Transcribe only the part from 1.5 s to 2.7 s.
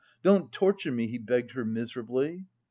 her miserably.